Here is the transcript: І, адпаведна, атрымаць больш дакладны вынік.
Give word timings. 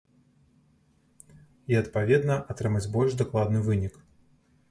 І, 1.33 1.75
адпаведна, 1.81 2.37
атрымаць 2.53 2.83
больш 2.97 3.11
дакладны 3.21 3.59
вынік. 3.71 3.93